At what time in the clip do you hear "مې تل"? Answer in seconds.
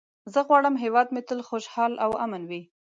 1.13-1.39